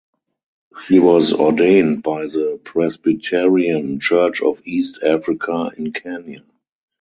[0.83, 6.41] She was ordained by the Presbyterian Church of East Africa in Kenya.